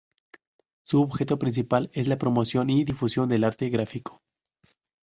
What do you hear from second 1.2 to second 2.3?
principal es la